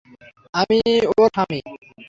আমিই 0.53 0.91
ওর 1.11 1.29
স্বামী। 1.35 1.59